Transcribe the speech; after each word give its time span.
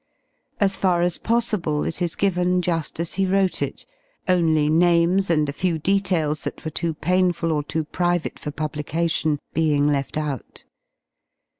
Asfar~as 0.59 1.19
possible 1.19 1.83
it 1.83 2.01
is 2.01 2.15
given 2.15 2.59
juSi 2.59 3.01
as 3.01 3.13
he 3.13 3.27
wrote 3.27 3.61
it, 3.61 3.85
only 4.27 4.67
names 4.67 5.29
and 5.29 5.47
a 5.47 5.53
few 5.53 5.77
details 5.77 6.41
that 6.43 6.65
were 6.65 6.71
too 6.71 6.95
painful 6.95 7.51
or 7.51 7.61
too 7.61 7.83
private 7.83 8.39
for 8.39 8.49
publication 8.49 9.37
being 9.53 9.87
left 9.87 10.17
out. 10.17 10.65